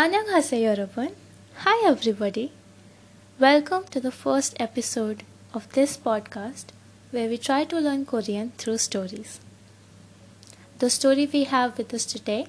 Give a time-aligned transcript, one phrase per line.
[0.00, 1.12] 안녕하세요, 여러분.
[1.64, 2.52] Hi, everybody.
[3.40, 6.66] Welcome to the first episode of this podcast
[7.10, 9.40] where we try to learn Korean through stories.
[10.78, 12.46] The story we have with us today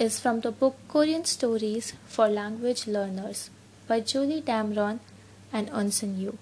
[0.00, 3.50] is from the book Korean Stories for Language Learners
[3.86, 4.98] by Julie Damron
[5.52, 6.36] and Unsun Yu.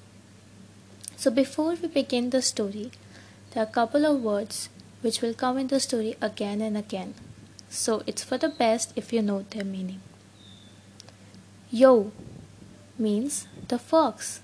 [1.16, 2.90] So, before we begin the story,
[3.50, 4.70] there are a couple of words
[5.02, 7.12] which will come in the story again and again.
[7.68, 10.00] So, it's for the best if you know their meaning.
[11.69, 12.11] Yo
[12.97, 14.39] means the fox.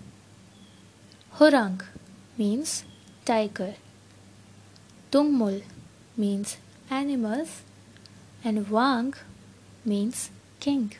[1.35, 1.81] Hurang
[2.37, 2.83] means
[3.23, 3.75] tiger.
[5.09, 5.63] Tungmul
[6.17, 6.57] means
[6.89, 7.61] animals.
[8.43, 9.13] And Wang
[9.85, 10.95] means king.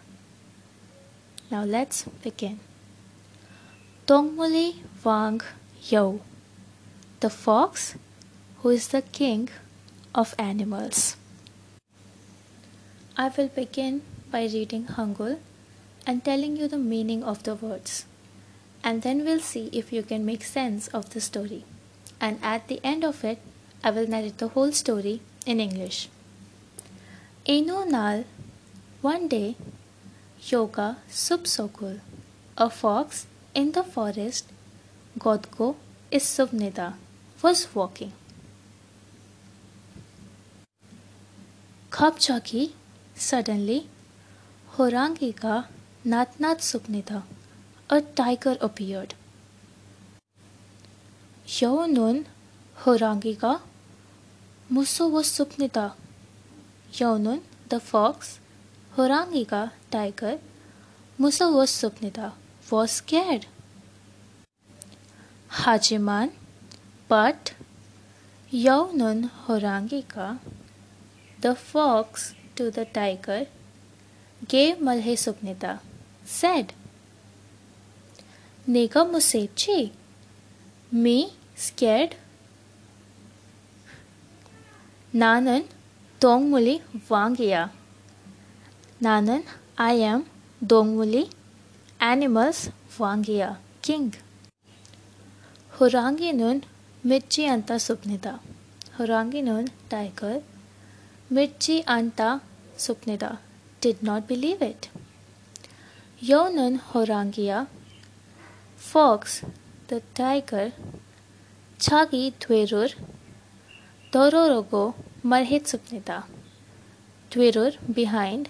[1.52, 2.62] Now let's begin.
[4.08, 5.42] Tongmuli Wang
[5.90, 6.22] Yo,
[7.20, 7.96] the fox
[8.60, 9.50] who is the king
[10.16, 11.18] of animals.
[13.18, 15.40] I will begin by reading Hangul
[16.06, 18.06] and telling you the meaning of the words.
[18.84, 21.64] And then we'll see if you can make sense of the story.
[22.20, 23.40] And at the end of it,
[23.84, 26.10] I will narrate the whole story in English.
[27.46, 28.26] Eno Nal,
[29.02, 29.56] one day,
[30.46, 32.00] Yoga Subsokul,
[32.58, 34.50] a fox in the forest,
[35.20, 35.76] Godko
[36.12, 36.94] is Subnida,
[37.42, 38.14] was walking.
[41.92, 42.72] Khapchaki,
[43.16, 43.88] suddenly,
[44.76, 45.66] Horangika
[46.06, 47.22] नाथनाथ सुपनिधा
[47.90, 49.14] a tiger appeared
[51.54, 52.18] यौ नुन
[52.78, 53.52] हो रांगिका
[54.70, 55.86] मुसो व सुपनिता
[57.00, 58.38] यौनुन the fox
[58.98, 60.40] हो रांगिका tiger
[61.20, 62.32] मुसो व सुपनिता
[62.66, 63.48] वॉज़ केयर
[65.58, 66.32] हाजिमान
[67.10, 67.50] बट
[68.52, 70.28] यौ नुन हो रांगिका
[71.40, 73.48] the fox to the tiger
[74.52, 75.80] गे मल्हे सुपनिता
[76.26, 76.74] said.
[78.68, 79.92] Nega Musechi,
[80.92, 82.16] me scared?
[85.14, 85.66] Nanan
[86.20, 87.70] Dongmuli Wangia.
[89.02, 89.44] Nanan,
[89.78, 90.26] I am
[90.66, 91.30] Dongmuli,
[92.00, 94.14] animals Wangia, king.
[95.78, 96.64] Huranginun
[97.06, 98.40] Mirchi Anta Supnida.
[98.98, 100.42] Huranginun, tiger.
[101.32, 102.40] Mirchi Anta
[102.78, 103.40] Supnida
[103.82, 104.90] did not believe it.
[106.26, 107.68] Yonan Horangia,
[108.78, 109.44] Fox,
[109.90, 110.72] the tiger,
[111.78, 112.94] Chagi Dwerur,
[114.10, 116.24] Dororogo Marhit.
[117.30, 118.48] Dwerur behind,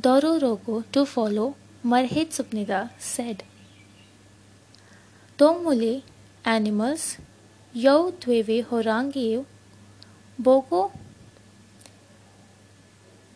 [0.00, 1.54] Dororogo to follow,
[1.84, 3.42] Marhit Supnita said.
[5.36, 6.02] Dongmuli
[6.46, 7.18] animals,
[7.74, 9.44] Yo Dwevi Horangiu,
[10.40, 10.92] Bogo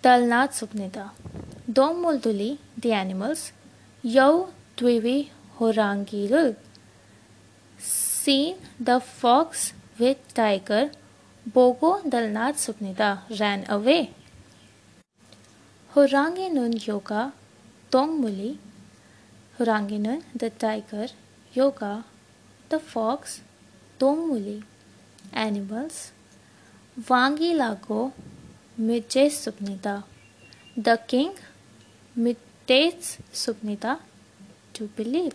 [0.03, 1.11] Dalnat Supnita.
[1.66, 3.52] Dongmulduli the animals,
[4.02, 6.56] Yau Dwivi Horangilul.
[7.78, 10.91] Seen the fox with tiger,
[11.50, 14.10] Bogo Dalnat Supnida ran away.
[15.94, 17.32] Horanginun Yoga,
[17.91, 18.58] Tongmuli,
[19.58, 21.06] Horanginun the tiger,
[21.54, 22.04] Yoga,
[22.69, 23.41] the fox,
[23.98, 24.62] Tongmuli,
[25.32, 26.12] animals,
[27.00, 28.12] Wangilago,
[28.78, 30.04] Mijay Supnida,
[30.76, 31.32] the king
[32.16, 33.98] Mitates Supnita
[34.72, 35.32] to believe.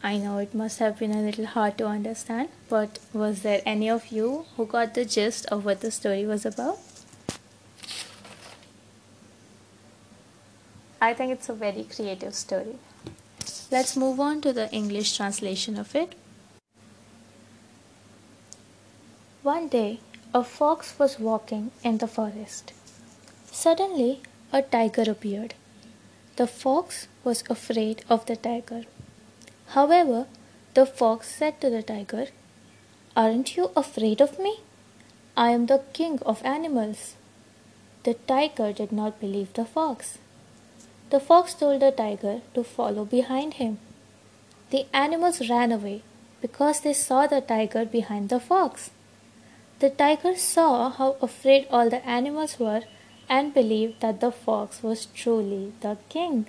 [0.00, 3.90] I know it must have been a little hard to understand, but was there any
[3.90, 6.78] of you who got the gist of what the story was about?
[11.00, 12.76] I think it's a very creative story.
[13.72, 16.14] Let's move on to the English translation of it.
[19.42, 19.98] One day,
[20.32, 22.72] a fox was walking in the forest.
[23.60, 24.20] Suddenly,
[24.52, 25.54] a tiger appeared.
[26.36, 28.82] The fox was afraid of the tiger.
[29.70, 30.26] However,
[30.74, 32.26] the fox said to the tiger,
[33.16, 34.60] Aren't you afraid of me?
[35.36, 37.16] I am the king of animals.
[38.04, 40.18] The tiger did not believe the fox.
[41.10, 43.78] The fox told the tiger to follow behind him.
[44.70, 46.02] The animals ran away
[46.40, 48.90] because they saw the tiger behind the fox.
[49.80, 52.84] The tiger saw how afraid all the animals were
[53.28, 56.46] and believed that the fox was truly the king.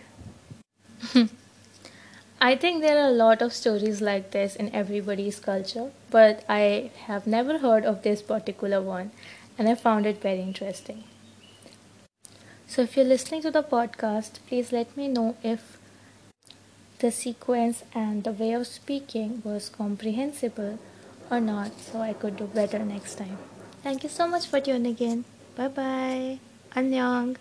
[2.42, 6.92] I think there are a lot of stories like this in everybody's culture, but I
[7.08, 9.12] have never heard of this particular one
[9.58, 11.04] and I found it very interesting.
[12.68, 15.78] So, if you're listening to the podcast, please let me know if
[17.00, 20.78] the sequence and the way of speaking was comprehensible
[21.32, 23.38] or not so I could do better next time.
[23.84, 25.26] Thank you so much for tuning in.
[25.56, 26.49] Bye bye.
[26.72, 27.34] 안녕.